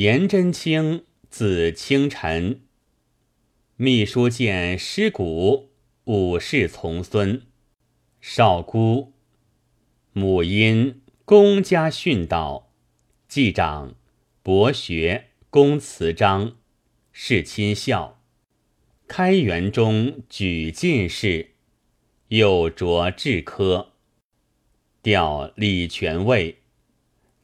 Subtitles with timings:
[0.00, 2.62] 颜真卿，字清晨，
[3.76, 5.72] 秘书监师古
[6.04, 7.42] 武氏从孙，
[8.18, 9.12] 少孤，
[10.14, 12.72] 母因公家训导，
[13.28, 13.94] 继长
[14.42, 16.56] 博学，公辞章，
[17.12, 18.22] 世亲孝。
[19.06, 21.50] 开元中举进士，
[22.28, 23.92] 又擢制科，
[25.02, 26.62] 调礼权尉，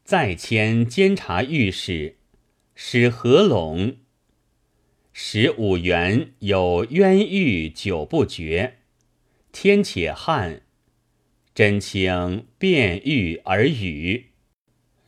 [0.03, 2.16] 再迁监察御史。
[2.79, 3.97] 使合拢，
[5.11, 8.77] 使五原有冤狱久不绝，
[9.51, 10.61] 天且旱，
[11.55, 14.27] 真卿便欲而语，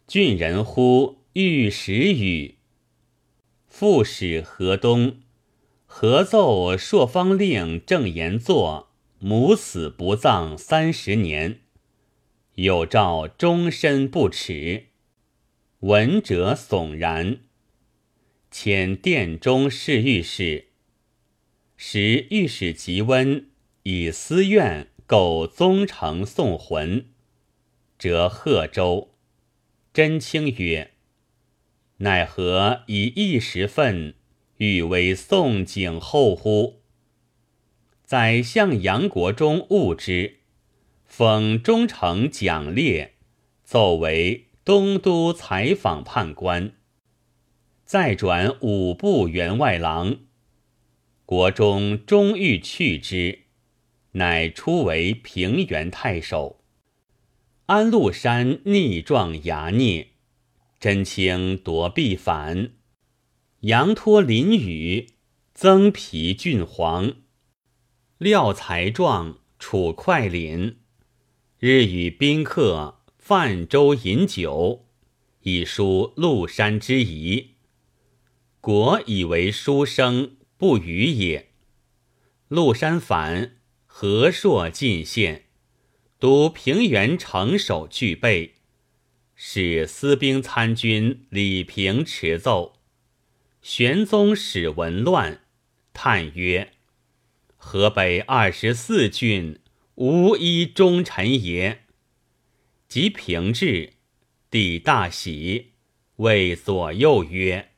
[0.08, 2.56] 郡人呼欲时语。
[3.68, 5.20] 复使河东，
[5.86, 11.60] 合奏朔方令正言作，母死不葬三十年，
[12.56, 14.88] 有诏终身不耻，
[15.82, 17.42] 闻者悚然。
[18.52, 20.70] 遣殿中侍御史，
[21.78, 23.48] 时御史吉温
[23.84, 27.06] 以私怨构宗成送魂，
[28.00, 29.14] 折贺州。
[29.94, 30.92] 真卿曰
[31.98, 34.16] ：“奈何以一时愤，
[34.58, 36.82] 欲为宋景后乎？”
[38.04, 40.40] 宰相杨国忠恶之，
[41.06, 43.14] 封忠诚奖烈，
[43.64, 46.74] 奏为东都采访判官。
[47.90, 50.20] 再转五部员外郎，
[51.26, 53.46] 国中终欲去之，
[54.12, 56.64] 乃出为平原太守。
[57.66, 60.10] 安禄山逆状牙孽，
[60.80, 62.74] 真卿夺必反。
[63.62, 65.08] 杨托林雨，
[65.56, 67.14] 增皮郡皇。
[68.20, 70.76] 廖才壮楚快廪，
[71.58, 74.86] 日与宾客泛舟饮酒，
[75.42, 77.56] 以书禄山之疑。
[78.62, 81.50] 国以为书生不语也。
[82.50, 85.46] 陆山反，和硕进献，
[86.20, 88.56] 独平原城守俱备，
[89.34, 92.82] 使司兵参军李平持奏。
[93.62, 95.44] 玄宗使文乱，
[95.94, 96.74] 叹曰
[97.56, 99.60] ：“河北二十四郡，
[99.96, 101.84] 无一忠臣也。”
[102.90, 103.94] 及平至，
[104.50, 105.74] 帝大喜，
[106.18, 107.69] 谓左右曰。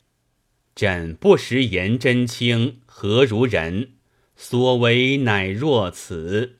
[0.73, 3.91] 朕不识颜真卿何如人，
[4.35, 6.59] 所为乃若此。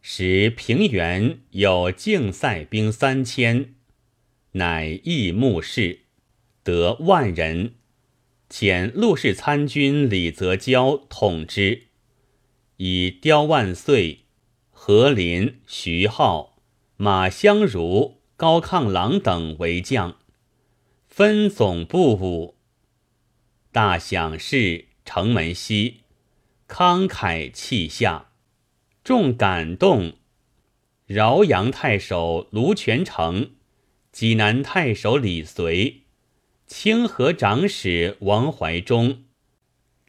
[0.00, 3.74] 时平原有竞赛兵三千，
[4.52, 6.00] 乃义目士，
[6.62, 7.74] 得万人，
[8.50, 11.84] 遣陆氏参军李泽交统之，
[12.76, 14.26] 以刁万岁、
[14.70, 16.60] 何林、徐浩、
[16.96, 20.16] 马相如、高亢郎等为将，
[21.06, 22.56] 分总部武。
[23.72, 26.00] 大享事城门西，
[26.68, 28.26] 慷慨气下，
[29.02, 30.12] 众感动。
[31.06, 33.52] 饶阳太守卢全成、
[34.12, 36.02] 济南太守李随、
[36.66, 39.24] 清河长史王怀忠、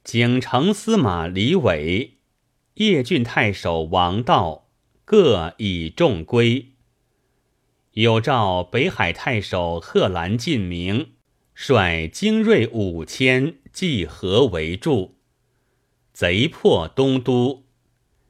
[0.03, 2.17] 景城司马李伟、
[2.73, 4.67] 叶郡太守王道
[5.05, 6.73] 各以众归。
[7.91, 11.13] 有诏北海太守贺兰进明。
[11.55, 15.15] 率精锐五千，济河为助，
[16.11, 17.63] 贼破东都。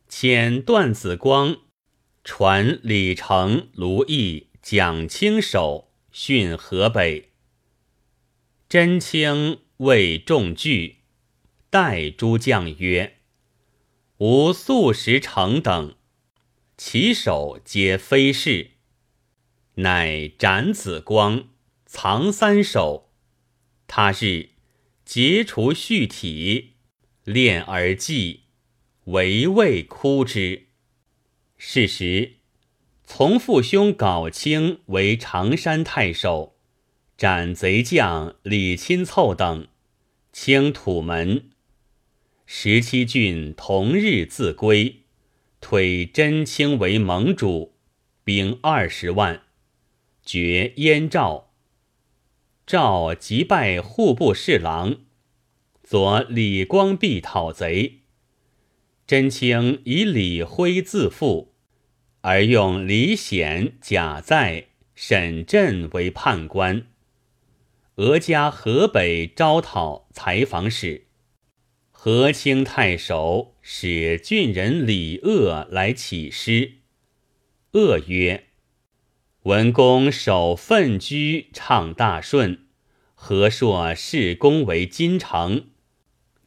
[0.09, 1.57] 遣段子光
[2.23, 7.31] 传李成、卢毅、蒋清守训河北。
[8.69, 10.97] 真卿谓众惧，
[11.69, 13.17] 待诸将曰
[14.19, 15.95] ：“吾素食成等，
[16.77, 18.71] 其手皆非是。”
[19.75, 21.47] 乃斩子光，
[21.87, 23.09] 藏三首。
[23.95, 24.49] 他日
[25.05, 26.71] 结除续体，
[27.25, 28.39] 练而祭，
[29.03, 30.69] 唯未枯之。
[31.59, 32.37] 是时，
[33.03, 36.55] 从父兄杲清为常山太守，
[37.15, 39.67] 斩贼将李钦凑等，
[40.31, 41.51] 清土门。
[42.47, 45.03] 十七郡同日自归，
[45.61, 47.75] 推真卿为盟主，
[48.23, 49.43] 兵二十万，
[50.25, 51.52] 绝燕赵。
[52.65, 55.01] 赵即拜户部侍郎，
[55.83, 57.99] 左李光弼讨贼。
[59.05, 61.53] 真卿以李辉自负，
[62.21, 66.87] 而用李显、贾在、沈镇为判官。
[67.97, 71.07] 俄加河北招讨采访使，
[71.91, 76.75] 河清太守使郡人李鄂来起诗。
[77.73, 78.45] 鄂曰。
[79.43, 82.59] 文公守奋居，唱大顺，
[83.13, 85.65] 和硕世公为金城，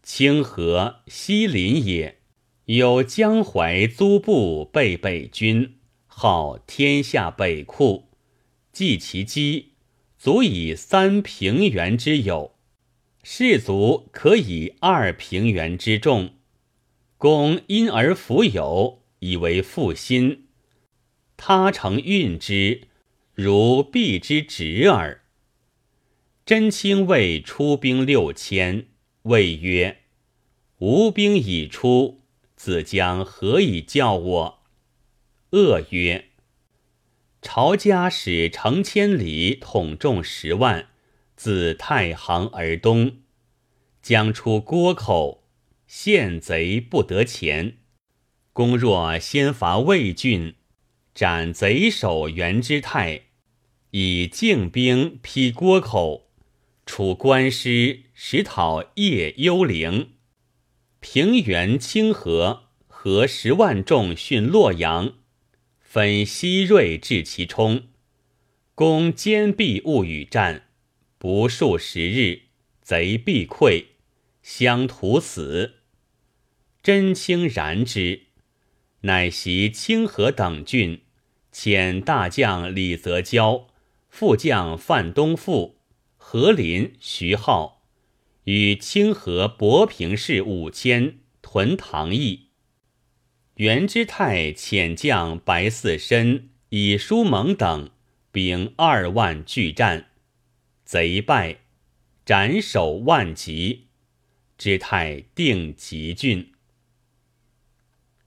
[0.02, 2.20] 清河西邻也。
[2.64, 5.74] 有江淮租部备北军，
[6.06, 8.08] 号天下北库，
[8.72, 9.72] 计其机，
[10.16, 12.56] 足以三平原之有，
[13.22, 16.30] 士卒可以二平原之众。
[17.18, 20.45] 公因而服有，以为复心。
[21.36, 22.88] 他诚运之，
[23.34, 25.22] 如必之直耳。
[26.44, 28.86] 真卿谓出兵六千，
[29.22, 29.98] 谓曰
[30.78, 32.22] ：“吾兵已出。”
[32.56, 34.62] 子将何以教我？
[35.50, 36.30] 恶曰
[37.42, 40.88] ：“朝家使成千里，统众十万，
[41.36, 43.18] 自太行而东，
[44.00, 45.44] 将出郭口，
[45.86, 47.76] 陷贼不得前。
[48.54, 50.55] 公若先伐魏郡，
[51.16, 53.22] 斩贼首袁之泰，
[53.92, 56.28] 以静兵披郭口，
[56.84, 60.10] 楚官师，使讨夜幽灵。”
[61.00, 65.14] 平原清河合十万众殉洛阳，
[65.80, 67.84] 分西锐至其冲，
[68.74, 70.68] 攻坚壁勿与战，
[71.16, 72.42] 不数十日，
[72.82, 73.86] 贼必溃，
[74.42, 75.76] 相屠死。
[76.82, 78.24] 真卿然之，
[79.00, 81.00] 乃袭清河等郡，
[81.58, 83.68] 遣大将李泽交、
[84.10, 85.78] 副将范东富、
[86.18, 87.82] 何林、徐浩。
[88.44, 92.50] 与清河博平氏五千屯唐邑，
[93.54, 97.90] 袁之泰遣将白四申、以书蒙等
[98.30, 100.10] 兵二万拒战，
[100.84, 101.60] 贼败，
[102.26, 103.86] 斩首万级。
[104.58, 106.52] 之泰定吉郡。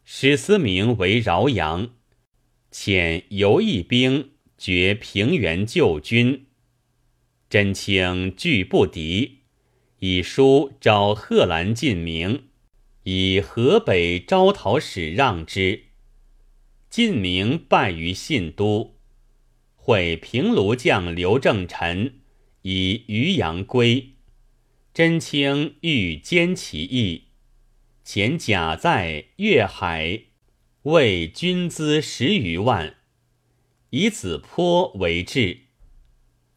[0.03, 1.91] 史思明为饶阳，
[2.71, 6.45] 遣游义兵绝平原救军，
[7.49, 9.39] 真卿拒不敌。
[9.99, 12.45] 以书召贺兰进明，
[13.03, 15.85] 以河北招讨使让之。
[16.89, 18.95] 晋明败于信都，
[19.75, 22.19] 会平卢将刘正臣
[22.61, 24.11] 以渔阳归。
[24.93, 27.25] 真卿欲兼其意，
[28.05, 30.21] 遣贾在越海，
[30.83, 32.95] 为军资十余万，
[33.89, 35.63] 以子颇为质。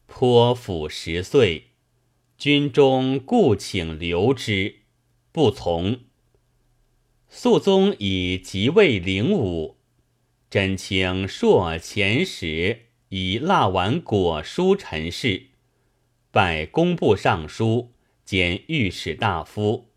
[0.06, 1.70] 颇甫十岁。
[2.38, 4.76] 军中故请留之，
[5.32, 6.02] 不从。
[7.28, 9.78] 肃宗以即位灵武，
[10.48, 15.48] 真卿朔遣使以蜡丸果书陈氏，
[16.30, 17.92] 拜工部尚书
[18.24, 19.88] 兼御史大夫，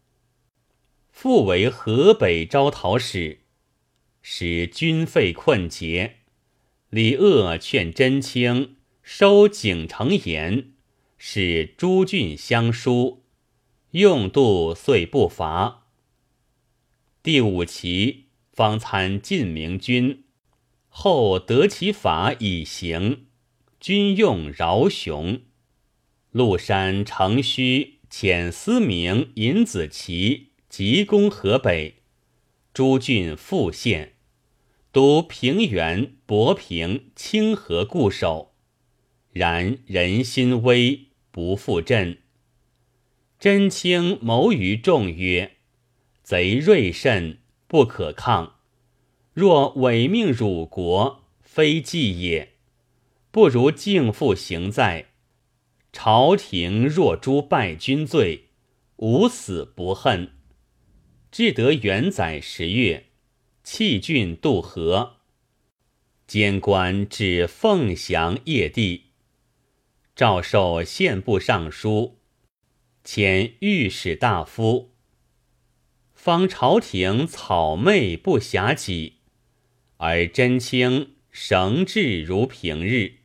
[1.12, 3.42] 复为河北招讨使，
[4.28, 6.16] 使军费困竭。
[6.90, 10.72] 李鄂劝真卿收景城盐。
[11.16, 13.24] 使诸郡相疏，
[13.92, 15.86] 用度遂不伐。
[17.22, 20.24] 第五期方参晋明军，
[20.90, 23.28] 后得其法以行，
[23.80, 25.42] 军用饶雄。
[26.32, 32.02] 陆山城虚遣思明、尹子奇急攻河北，
[32.74, 34.15] 诸郡复陷，
[34.96, 38.54] 独平原、博平、清河固守。
[39.34, 41.08] 然人心危。
[41.32, 42.20] 不复振。
[43.38, 45.58] 真卿谋于众曰
[46.24, 48.56] ：“贼锐甚，不可抗。
[49.34, 52.54] 若违命辱国，非计也。
[53.32, 55.08] 不如敬父行在。
[55.92, 58.46] 朝廷若诛败军罪，
[58.96, 60.32] 无死不恨。”
[61.30, 63.08] 至得元载十月，
[63.68, 65.16] 弃郡渡河。
[66.28, 69.06] 监官至凤翔邺地。
[70.16, 72.20] 诏授宪部尚书，
[73.04, 74.92] 遣御史大夫。
[76.14, 79.16] 方朝廷草昧不暇己，
[79.98, 83.22] 而真卿绳志如平日。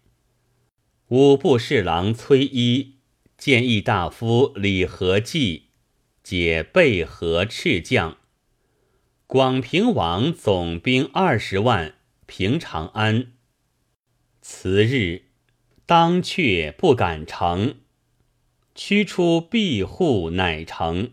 [1.09, 2.95] 五部侍郎崔一、
[3.37, 5.67] 谏议大夫李和济，
[6.23, 8.17] 皆备河赤将。
[9.33, 11.95] 广平王总兵二十万
[12.27, 13.31] 平长安。
[14.41, 15.27] 次日。
[15.87, 17.77] 当却不敢成，
[18.75, 21.13] 驱出庇护，乃成。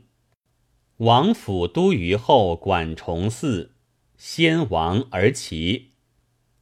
[0.97, 3.69] 王府都虞后管崇嗣，
[4.17, 5.91] 先亡而齐。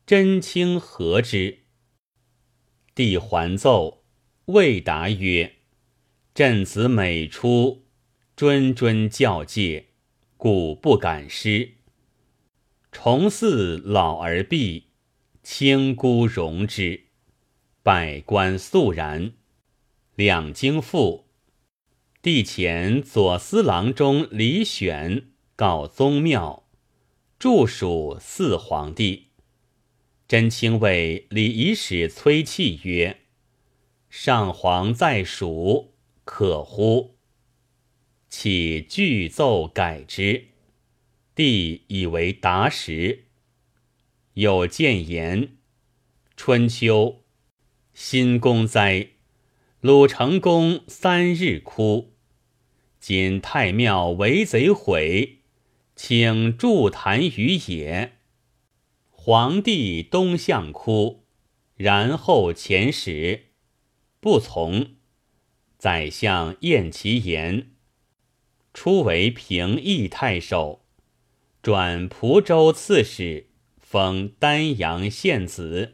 [0.06, 1.60] 真卿何之？
[2.94, 4.04] 帝还奏，
[4.48, 5.54] 未答曰
[6.36, 7.86] ：“朕子每出，
[8.36, 9.85] 谆谆教诫，
[10.46, 11.72] 故不敢失。
[12.92, 14.90] 崇嗣老而毕，
[15.42, 17.06] 卿孤容之。”
[17.82, 19.34] 百官肃然，
[20.14, 21.26] 两京赋。
[22.22, 26.68] 帝遣左司郎中李选告宗庙，
[27.40, 29.30] 著属四皇帝。
[30.28, 33.22] 真卿谓礼仪使崔器曰
[34.12, 37.15] ：“上皇在蜀，可乎？”
[38.38, 40.48] 起具奏改之。
[41.34, 43.28] 帝以为达时。
[44.34, 45.56] 有谏言：
[46.36, 47.24] 春秋，
[47.94, 49.12] 辛公哉！
[49.80, 52.12] 鲁成公三日哭。
[53.00, 55.38] 今太庙为贼毁，
[55.96, 58.18] 请筑坛于野。
[59.12, 61.24] 皇帝东向哭，
[61.78, 63.46] 然后遣使，
[64.20, 64.96] 不从。
[65.78, 67.70] 宰相厌其言，
[68.76, 70.86] 初为平邑太守，
[71.64, 73.48] 转蒲州刺史。
[73.80, 75.94] 封丹阳县子，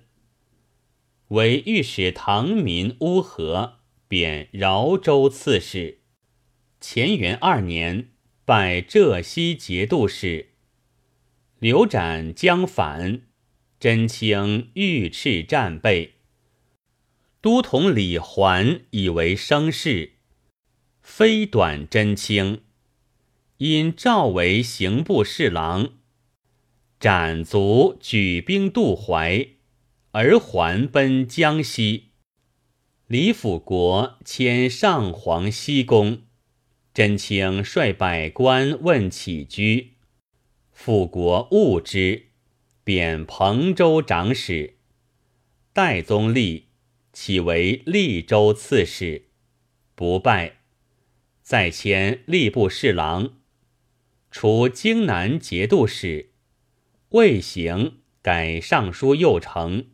[1.28, 3.76] 为御史唐民乌合，
[4.08, 6.00] 贬饶州刺史。
[6.82, 8.10] 乾元二年，
[8.46, 10.54] 拜浙西节度使。
[11.60, 13.22] 刘展将反，
[13.80, 16.16] 真卿御斥战备。
[17.42, 20.14] 都统李环以为生事，
[21.04, 22.64] 非短真卿，
[23.62, 25.92] 因召为刑部侍郎。
[27.00, 29.50] 斩卒举兵渡淮，
[30.14, 32.06] 而还奔江西。
[33.06, 36.24] 李辅国迁上皇西宫，
[36.92, 39.92] 真卿率百官问起居，
[40.72, 42.30] 辅国恶之，
[42.84, 44.78] 贬彭州长史。
[45.72, 46.70] 代宗立，
[47.14, 49.28] 起为利州刺史，
[49.94, 50.62] 不拜，
[51.44, 53.34] 再迁吏部侍郎，
[54.32, 56.32] 除荆南节度使。
[57.10, 59.88] 未行，改尚书右丞。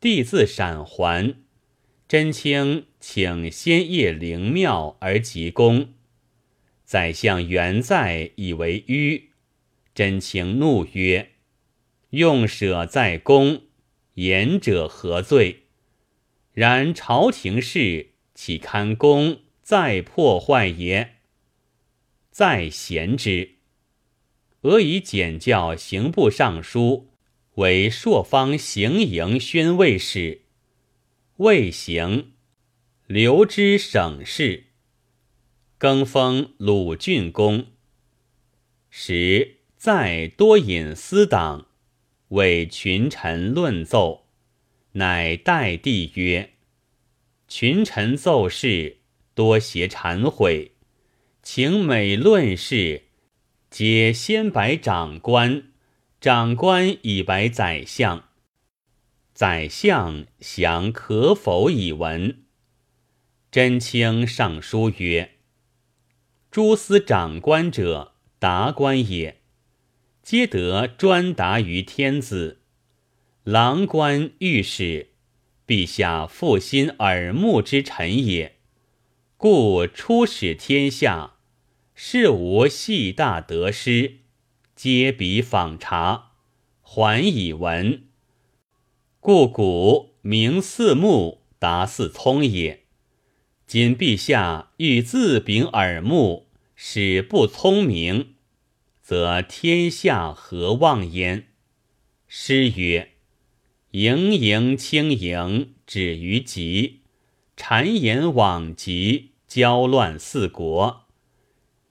[0.00, 1.36] 帝自陕还，
[2.08, 5.94] 真卿请先谒灵庙而急功。
[6.84, 9.22] 宰相元在以为迂，
[9.94, 11.30] 真卿怒曰
[12.10, 13.62] ：“用舍在公，
[14.14, 15.64] 言者何罪？
[16.52, 21.17] 然朝廷事，岂堪公再破坏也？
[22.38, 23.56] 再贤之。”
[24.62, 27.08] 俄以简教刑部尚书，
[27.56, 30.42] 为朔方行营宣慰使，
[31.38, 32.34] 未行，
[33.08, 34.66] 留之省事，
[35.78, 37.66] 更封鲁郡公。
[38.88, 41.66] 时在多引私党，
[42.28, 44.28] 为群臣论奏，
[44.92, 46.52] 乃代帝曰
[47.48, 48.98] ：“群臣奏事
[49.34, 50.76] 多挟忏悔，
[51.50, 53.04] 请美论事。”
[53.72, 55.68] 皆先白长官，
[56.20, 58.24] 长官以白宰相，
[59.32, 62.42] 宰相详可否以闻？
[63.50, 65.36] 真卿上书曰
[66.52, 69.40] ：“诸司长官者，达官也，
[70.22, 72.60] 皆得专达于天子。
[73.44, 75.12] 郎官、御史，
[75.66, 78.56] 陛下复心耳目之臣也，
[79.38, 81.36] 故出使天下。”
[82.00, 84.18] 事无细大得失，
[84.76, 86.30] 皆比访察，
[86.80, 88.04] 还以闻。
[89.18, 92.84] 故古名四目，达四聪也。
[93.66, 98.36] 今陛下欲自秉耳目，使不聪明，
[99.02, 101.48] 则天下何望焉？
[102.28, 103.14] 诗曰
[103.90, 107.00] ：“盈盈轻盈，止于极；
[107.56, 111.06] 谗言罔极，交乱四国。”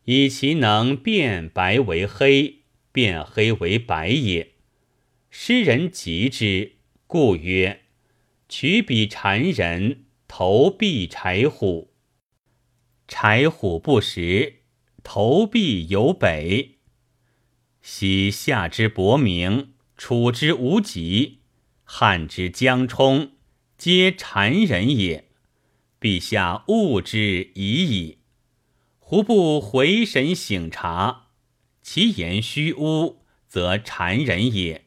[0.10, 2.60] 以其能变白为黑，
[2.94, 4.54] 变黑为白也。
[5.30, 7.82] 诗人急之，故曰
[8.48, 11.94] ：“取彼谗人，投币柴虎。
[13.06, 14.62] 柴虎不食，
[15.04, 16.78] 投币有北。
[17.82, 21.40] 昔夏之伯明，楚之无极，
[21.84, 23.34] 汉之江冲，
[23.78, 25.26] 皆谗人也。
[26.00, 28.20] 陛下悟之已矣。”
[29.10, 31.28] 胡不回神省察？
[31.82, 34.84] 其言虚污，则谗人也，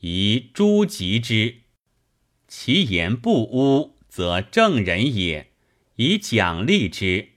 [0.00, 1.62] 宜诛及之；
[2.46, 5.52] 其言不污，则正人也，
[5.94, 7.30] 以奖励之。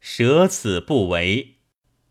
[0.00, 1.58] 舍此不为，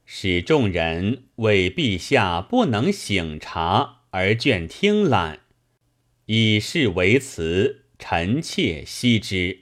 [0.06, 5.42] 使众人为陛下不能省察而倦听览，
[6.28, 9.61] 以是为辞，臣妾惜之。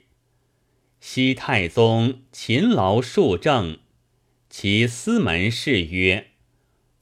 [1.00, 3.78] 西太宗勤劳数政，
[4.50, 6.28] 其司门事曰：“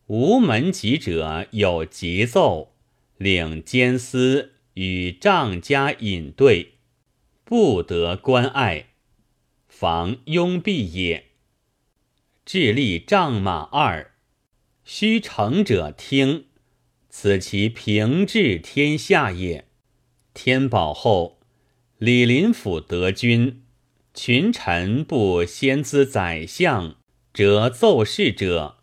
[0.06, 2.74] 无门籍者有疾奏，
[3.16, 6.74] 领监司与丈家引对，
[7.44, 8.86] 不得关爱，
[9.66, 11.24] 防拥蔽也。
[12.46, 14.12] 智力丈马二，
[14.84, 16.44] 须成者听，
[17.10, 19.66] 此其平治天下也。
[20.32, 21.40] 天宝后，
[21.98, 23.64] 李林甫得君，
[24.20, 26.96] 群臣不先咨宰相，
[27.32, 28.78] 则奏事者，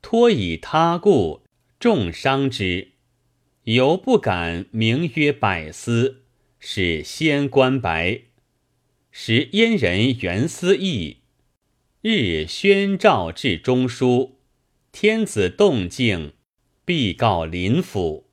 [0.00, 1.42] 托以他故，
[1.78, 2.92] 重伤之，
[3.64, 6.22] 犹不敢名曰百司，
[6.58, 8.22] 使先官白。
[9.10, 11.18] 时燕人袁思义
[12.00, 14.38] 日宣诏至中书，
[14.90, 16.32] 天子动静，
[16.86, 18.30] 必告林甫。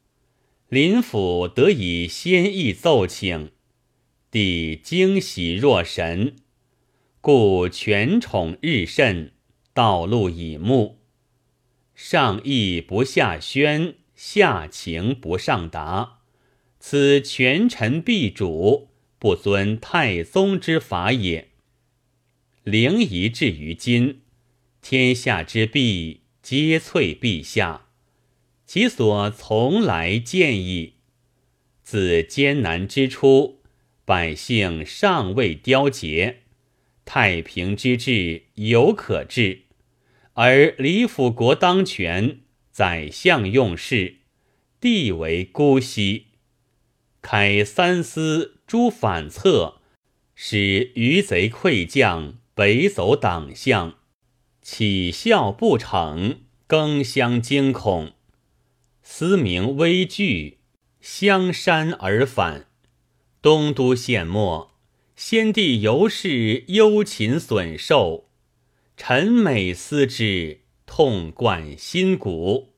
[0.69, 3.51] 林甫得以先意奏请，
[4.39, 6.35] 帝惊喜若神，
[7.21, 9.31] 故权宠日甚，
[9.73, 10.99] 道路以目。
[11.95, 16.19] 上意不下宣，下情不上达，
[16.79, 21.47] 此权臣必主，不遵太宗之法也。
[22.63, 24.21] 灵仪至于今，
[24.83, 27.87] 天下之弊皆萃陛下。
[28.67, 30.93] 其所从来见矣。
[31.81, 33.56] 自艰难之初，
[34.07, 36.43] 百姓尚未凋竭，
[37.03, 39.63] 太平之治犹可治；
[40.31, 42.39] 而李辅国当权，
[42.71, 44.19] 宰相用事，
[44.79, 46.27] 地为姑息，
[47.21, 49.81] 开三司诸反侧，
[50.33, 53.95] 使余贼溃将，北走党项，
[54.61, 58.13] 起效不成，更相惊恐。
[59.03, 60.59] 思明危惧，
[61.01, 62.67] 相山而返。
[63.47, 64.71] 东都陷没，
[65.15, 68.25] 先帝犹是忧禽损寿。
[68.97, 72.73] 臣每思之，痛贯心骨。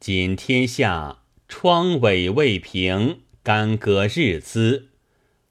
[0.00, 4.88] 今天下疮痿未平，干戈日滋。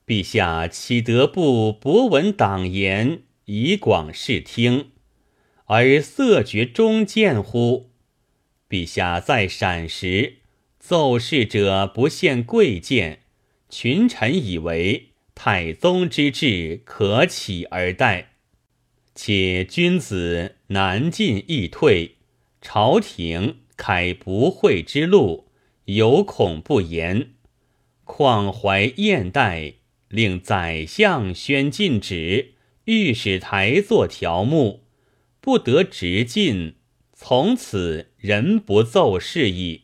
[0.05, 4.91] 陛下岂得不博闻党言，以广视听，
[5.67, 7.91] 而色绝忠谏乎？
[8.67, 10.39] 陛下在陕时，
[10.77, 13.21] 奏事者不限贵贱，
[13.69, 18.33] 群臣以为太宗之治可起而待。
[19.13, 22.15] 且君子难进易退，
[22.61, 25.47] 朝廷开不讳之路，
[25.85, 27.31] 有恐不言。
[28.03, 29.75] 况怀燕代，
[30.09, 34.83] 令宰相宣禁止，御史台作条目，
[35.39, 36.75] 不得直进。
[37.17, 39.83] 从此人不奏事矣。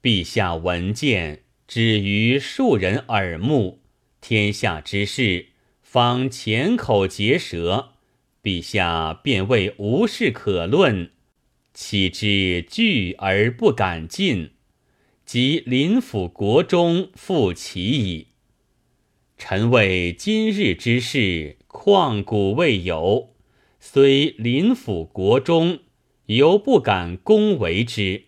[0.00, 3.80] 陛下闻见，止于庶人耳目，
[4.22, 5.48] 天下之事，
[5.82, 7.90] 方浅口结舌。
[8.42, 11.10] 陛下便为无事可论，
[11.74, 14.52] 岂知惧而不敢进？
[15.26, 18.28] 即临府国中复其矣。
[19.36, 23.34] 臣谓今日之事，旷古未有，
[23.78, 25.80] 虽临府国中。
[26.24, 28.24] 犹不敢恭维之，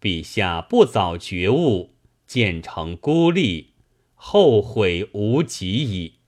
[0.00, 1.93] 陛下不早觉悟，
[2.26, 3.74] 渐成孤立，
[4.14, 6.20] 后悔无及矣。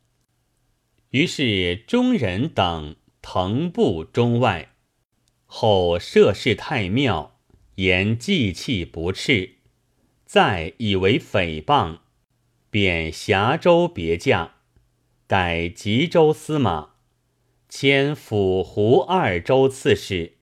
[1.11, 4.75] 于是中人等腾步中外，
[5.47, 7.41] 后涉世太庙，
[7.77, 9.57] 言祭器不赤，
[10.25, 12.01] 再以为诽谤，
[12.71, 14.57] 贬峡州别驾，
[15.27, 16.97] 改吉州司马，
[17.69, 20.39] 迁府湖二州刺史。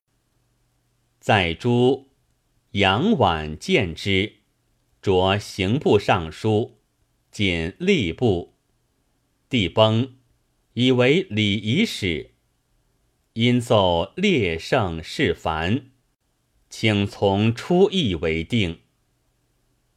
[1.21, 2.11] 在诸
[2.73, 4.33] 杨婉见之，
[5.05, 6.79] 着刑部尚书，
[7.31, 8.55] 仅吏部。
[9.51, 10.15] 帝崩，
[10.73, 12.31] 以为礼仪使。
[13.35, 15.91] 因奏列圣事繁，
[16.71, 18.79] 请从初议为定。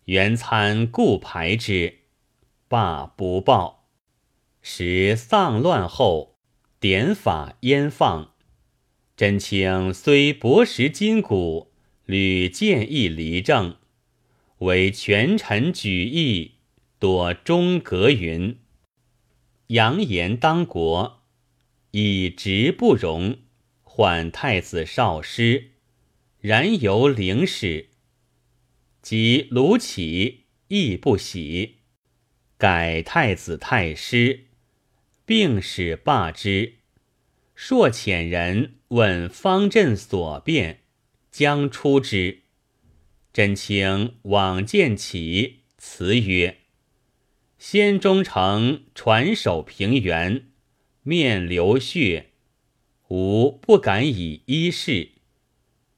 [0.07, 1.99] 元参故排之，
[2.67, 3.87] 罢不报。
[4.61, 6.35] 时丧乱后，
[6.81, 8.33] 典法焉放。
[9.15, 11.71] 真卿虽博识今古，
[12.03, 13.76] 屡见议离政，
[14.59, 16.55] 为权臣举义，
[16.97, 18.57] 夺中格云。
[19.67, 21.23] 扬言当国，
[21.91, 23.37] 以直不容，
[23.83, 25.71] 唤太子少师，
[26.39, 27.89] 然由领使。
[29.01, 30.37] 及卢杞
[30.69, 31.75] 亦不喜，
[32.57, 34.45] 改太子太师，
[35.25, 36.77] 并使罢之。
[37.53, 40.81] 朔遣人问方阵所变，
[41.29, 42.43] 将出之。
[43.37, 46.57] 真卿往见起，辞曰
[47.59, 50.47] ：“先忠诚传守平原，
[51.03, 52.31] 面流血，
[53.09, 55.11] 吾不敢以一事。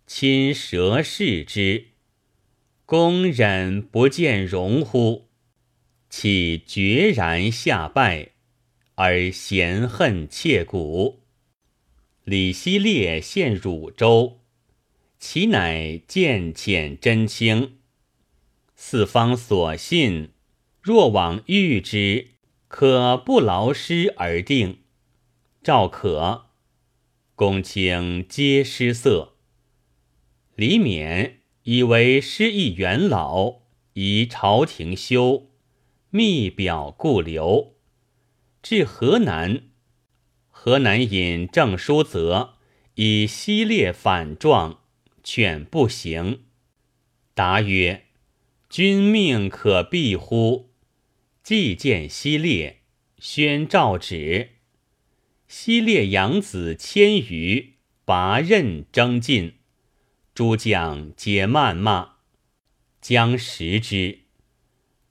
[0.05, 1.85] 亲舌视之，
[2.85, 5.29] 公忍不见容乎？”
[6.11, 8.31] 岂决然下拜，
[8.95, 11.21] 而嫌恨切骨。
[12.25, 14.38] 李希烈陷汝州，
[15.19, 17.79] 其乃见浅真卿。
[18.75, 20.31] 四方所信，
[20.81, 22.29] 若往遇之，
[22.69, 24.79] 可不劳师而定。
[25.61, 26.45] 赵可，
[27.35, 29.35] 公卿皆失色。
[30.55, 35.49] 李勉以为失意元老，以朝廷休，
[36.11, 37.75] 密表故留。
[38.63, 39.63] 至河南，
[40.49, 42.55] 河南尹郑叔则
[42.95, 44.79] 以西列反状，
[45.23, 46.43] 劝不行。
[47.33, 48.05] 答曰
[48.69, 50.71] ：“君命可避乎？”
[51.41, 52.81] 既见西列，
[53.17, 54.49] 宣诏旨。
[55.47, 57.73] 西列养子千余，
[58.05, 59.55] 拔刃征进。
[60.35, 62.17] 诸将皆谩骂，
[63.01, 64.19] 将食之。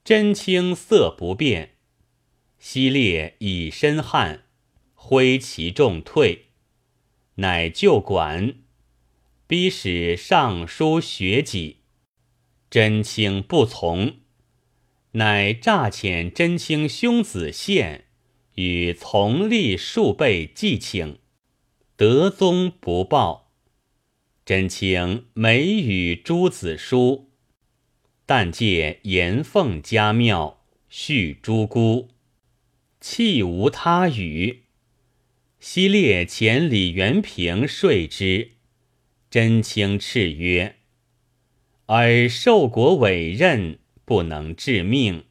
[0.05, 1.75] 真卿色不变，
[2.57, 4.45] 西烈以身汗，
[4.95, 6.45] 挥其众退，
[7.35, 8.55] 乃就管，
[9.49, 11.77] 逼使尚书学己。
[12.69, 14.17] 真卿不从，
[15.13, 18.05] 乃诈遣真卿兄子献
[18.53, 21.17] 与从吏数倍计请，
[21.95, 23.51] 德宗不报。
[24.45, 27.31] 真卿每与诸子书，
[28.27, 32.09] 但借严凤家庙续诸姑，
[33.01, 34.65] 弃无他语。
[35.59, 38.51] 昔列前李元平说之，
[39.29, 40.77] 真卿叱曰
[41.85, 45.25] ：“尔受国委任，不能致命，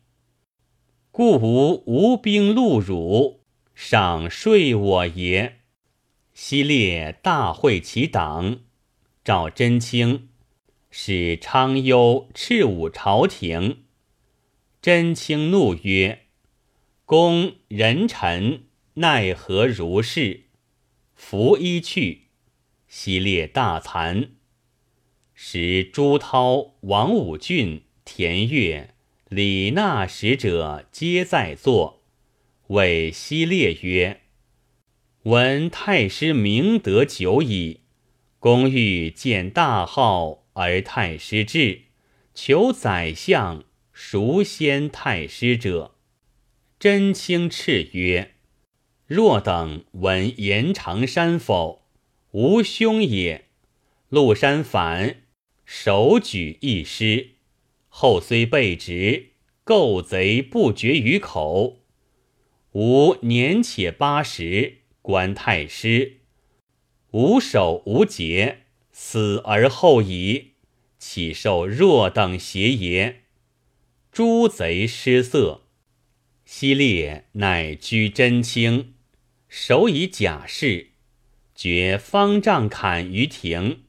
[1.11, 3.41] 故无无兵戮辱，
[3.75, 5.57] 赏税我也。”
[6.33, 8.61] 昔列大会其党。
[9.25, 10.29] 赵真卿
[10.93, 13.83] 使昌幽斥武朝廷，
[14.81, 16.27] 真卿怒曰
[17.05, 20.45] ：“公人臣奈何如是？”
[21.17, 22.28] 拂衣去，
[22.89, 24.31] 西列大惭。
[25.35, 28.95] 使朱涛、王武俊、田悦、
[29.29, 32.03] 李纳使者皆在座，
[32.69, 34.23] 谓西列曰
[35.25, 37.83] ：“闻太师明德久矣。”
[38.41, 41.83] 公欲见大号而太师至，
[42.35, 45.97] 求宰相孰先太师者？
[46.79, 48.35] 真卿叱曰
[49.07, 51.88] ：“若等闻延长山否？
[52.33, 53.47] 吾兄也。
[54.09, 55.23] 陆山反，
[55.65, 57.31] 手举一师，
[57.89, 59.31] 后虽被执，
[59.65, 61.81] 构贼不绝于口。
[62.73, 66.19] 吾年且八十，官太师。”
[67.13, 70.53] 无守无节，死而后已，
[70.99, 73.23] 岂受若等邪也？
[74.13, 75.63] 诸贼失色。
[76.45, 78.95] 西烈乃居真卿，
[79.49, 80.89] 手以甲士，
[81.61, 83.81] 绝方丈坎于庭，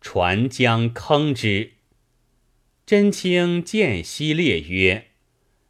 [0.00, 1.74] 船将坑之。
[2.84, 5.10] 真卿见西烈曰：“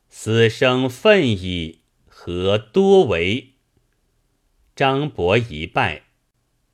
[0.09, 3.57] 死生愤矣，何多为？”
[4.75, 6.05] 张伯一拜。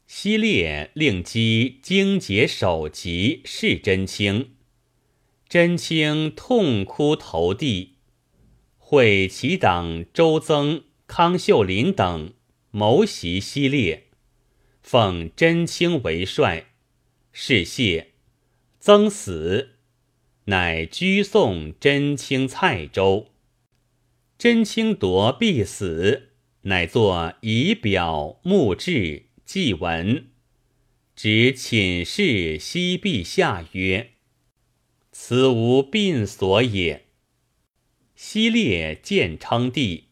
[0.06, 4.54] 西烈令击荆节首级是真卿，
[5.48, 7.96] 真卿痛哭投地。
[8.78, 12.34] 会其党周增、康秀林等
[12.70, 14.03] 谋袭西烈，
[14.84, 16.66] 奉真卿为帅，
[17.32, 18.10] 是谢。
[18.78, 19.78] 曾死，
[20.44, 23.32] 乃居送真卿蔡州。
[24.36, 29.24] 真卿夺必死，乃作仪表墓志。
[29.46, 30.28] 祭文，
[31.16, 34.12] 指寝室西陛下曰
[35.12, 37.06] ：“此无病所也。”
[38.16, 40.08] 西烈见称帝，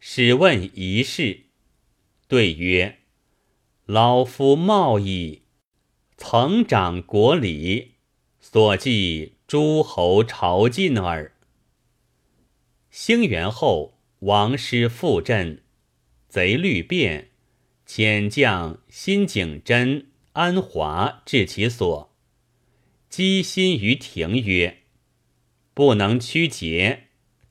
[0.00, 1.44] 使问一事，
[2.28, 2.98] 对曰
[3.86, 5.42] ：“老夫冒矣，
[6.16, 7.92] 曾掌国礼，
[8.40, 11.36] 所记诸侯朝觐耳。”
[12.90, 15.62] 兴元后，王师复振，
[16.28, 17.30] 贼律变。
[17.86, 22.12] 遣将辛景真、安华至其所，
[23.08, 24.78] 积心于庭曰
[25.72, 27.04] ：“不能屈节，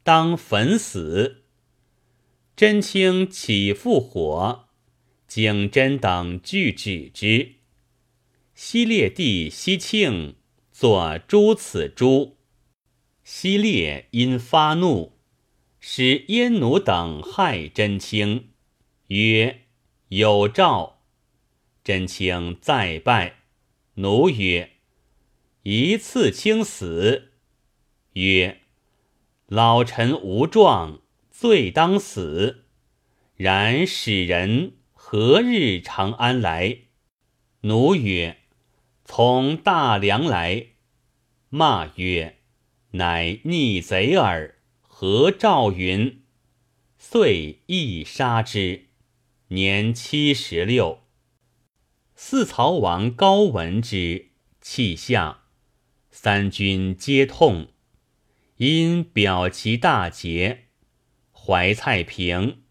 [0.03, 1.43] 当焚死。”
[2.57, 4.64] 真卿起复火，
[5.35, 7.55] 景真等俱止之。
[8.53, 10.37] 西烈帝西庆
[10.71, 12.37] 作诛此诛。
[13.25, 15.17] 西烈因发怒，
[15.77, 18.51] 使燕奴等害真卿，
[19.07, 19.63] 曰。
[20.07, 21.01] 有诏，
[21.83, 23.39] 真卿再拜。
[23.95, 24.69] 奴曰
[25.63, 27.33] ：“一次卿死。”
[28.13, 28.61] 曰
[29.47, 32.63] ：“老臣无状，罪当死。
[33.35, 36.79] 然使人何日长安来？
[37.61, 38.37] 奴曰：
[39.05, 40.69] 从大梁来。
[41.49, 42.39] 骂曰：
[42.89, 44.55] 乃逆贼耳！
[44.81, 46.23] 何赵云？
[46.97, 48.87] 遂亦杀之。
[49.49, 51.03] 年七十六。
[52.15, 55.43] 四曹王高闻之，气下。
[56.09, 57.67] 三军皆痛。
[58.57, 60.69] 因表其大节，
[61.31, 62.63] 怀蔡平，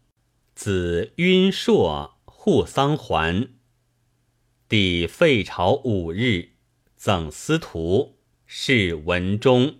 [0.53, 2.14] 子晕硕
[2.45, 3.47] 护桑还。
[4.69, 6.49] 帝废朝五日，
[6.95, 9.77] 赠司徒，谥文忠，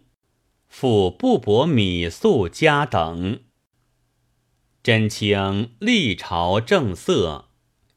[0.68, 3.42] 复布帛米粟家等。
[4.82, 7.50] 真卿历朝正色，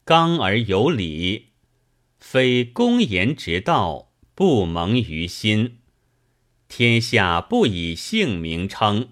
[0.05, 1.47] 刚而有礼，
[2.19, 5.79] 非公言直道，不蒙于心。
[6.67, 9.09] 天下不以姓名称，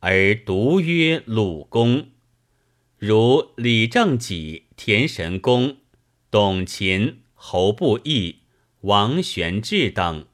[0.00, 2.08] 而独曰鲁公。
[2.98, 5.76] 如李正己、田神公、
[6.30, 8.38] 董勤、侯不义、
[8.80, 10.26] 王玄志等，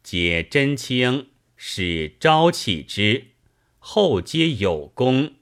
[0.00, 3.32] 皆真卿使朝启之，
[3.80, 5.32] 后皆有功，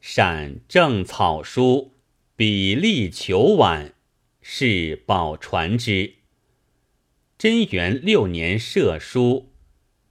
[0.00, 1.92] 善正草书，
[2.34, 3.92] 笔力求婉，
[4.40, 6.14] 是宝传之。
[7.36, 9.52] 贞元六年设书。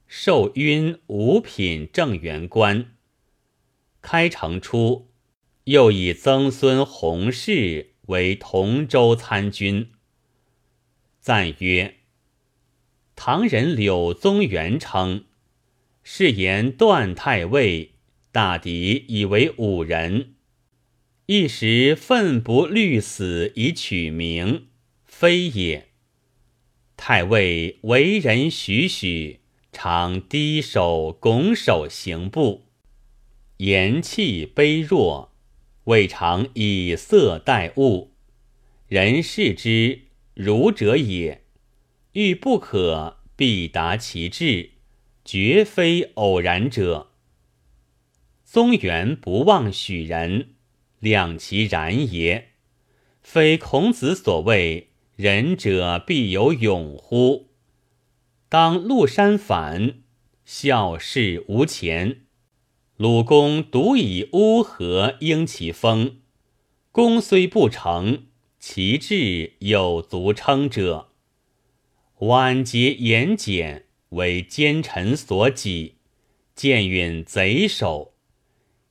[0.06, 2.92] 授晕五品正员官。
[4.00, 5.09] 开城初，
[5.64, 9.90] 又以曾孙洪氏为同州参军。
[11.20, 11.96] 赞曰：
[13.14, 15.24] 唐人柳宗元称，
[16.02, 17.92] 是言段太尉
[18.32, 20.34] 大抵以为五人，
[21.26, 24.68] 一时奋不虑死以取名，
[25.04, 25.88] 非也。
[26.96, 29.40] 太尉为人徐徐。
[29.72, 32.66] 常低首拱手行步，
[33.58, 35.29] 言气卑弱，
[35.90, 38.12] 未尝以色待物。
[38.86, 40.02] 人视之
[40.34, 41.42] 儒者也，
[42.12, 44.70] 欲不可，必达其志，
[45.24, 47.10] 绝非偶然者。
[48.44, 50.50] 宗元不忘许人，
[51.00, 52.50] 量其然也。
[53.20, 57.48] 非孔子所谓“仁者必有勇”乎？
[58.48, 59.94] 当麓山反，
[60.44, 62.22] 孝事无前。
[63.00, 66.18] 鲁公独以乌合应其风，
[66.92, 68.24] 功虽不成，
[68.58, 71.08] 其志有足称者。
[72.18, 75.94] 晚节言简，为奸臣所己，
[76.54, 78.12] 见允贼首，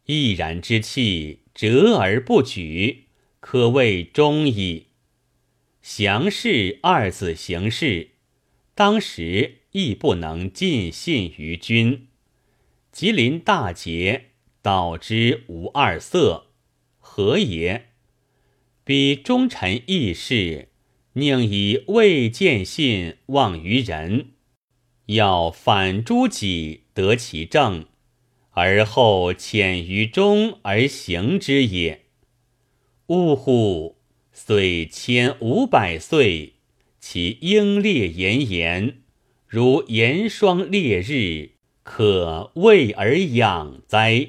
[0.07, 4.87] 毅然之气，折而不举，可谓忠矣。
[5.83, 8.09] 降氏二子行事。
[8.73, 12.07] 当时亦不能尽信于君，
[12.99, 14.31] 吉林大捷，
[14.61, 16.47] 导之无二色，
[16.97, 17.91] 何也？
[18.83, 20.67] 彼忠臣义士，
[21.13, 24.31] 宁以未见信忘于人，
[25.05, 27.85] 要反诸己得其正，
[28.49, 32.01] 而后潜于中而行之也。
[33.07, 33.95] 呜呼！
[34.33, 36.55] 虽千五百岁。
[36.99, 38.97] 其英烈炎炎，
[39.47, 41.51] 如炎霜烈日，
[41.91, 44.27] 可畏而养哉！